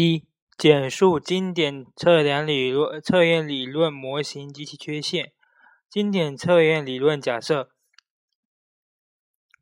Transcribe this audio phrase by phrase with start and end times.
[0.00, 5.32] 一、简述经典测量理论、测验理论模型及其缺陷。
[5.90, 7.72] 经典测验理论假设，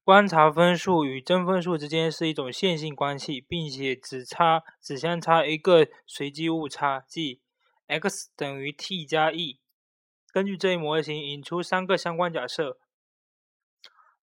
[0.04, 7.40] 观察分数与真分数之间是一种线性关系，并且只差只相差一个随机误差，即
[7.87, 9.58] x 等于 t 加 e。
[10.30, 12.78] 根据这一模型，引出三个相关假设：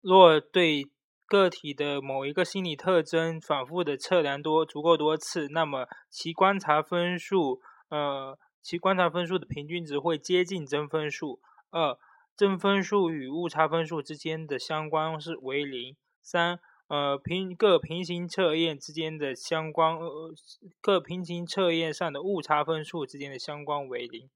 [0.01, 0.91] 若对
[1.31, 11.39] 个体的某一个心理特征反复的测量多足够多次，那么其观察分数，呃，其观察分数的平均值会接近真分数。
[11.69, 11.97] 二、
[12.35, 15.95] 真分数与误差分数之间的相关是为零。
[16.21, 20.33] 三、呃，平各平行测验之间的相关，呃，
[20.81, 24.29] 各平行测验上的误差分数之间的相关为零。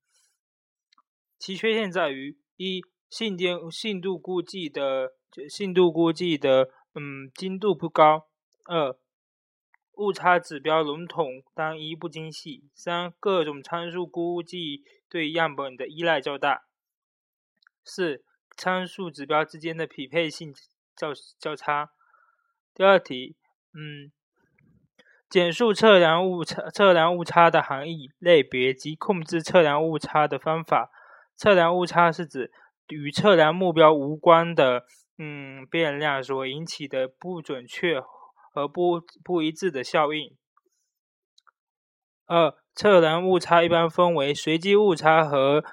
[1.37, 5.11] 其缺陷在于：一、信电信度估计的
[5.49, 8.27] 信度估计的嗯精度不高；
[8.63, 8.97] 二、
[9.93, 16.65] 误差指标笼统单一不精细；三、各种参数估计对样本的依赖较大；
[17.83, 18.23] 四、
[18.55, 20.53] 参数指标之间的匹配性
[20.95, 21.91] 较较差。
[22.73, 23.35] 第二题，
[23.73, 24.11] 嗯，
[25.29, 30.91] 简述测量误差测量误差的含义、类别及控制测量误差的方法。
[31.35, 32.51] 测量误差是指
[32.87, 34.85] 与测量目标无关的
[35.17, 37.99] 嗯变量所引起的不准确
[38.53, 40.37] 和不不一致的效应。
[42.27, 45.63] 二、测量误差一般分为随机误差和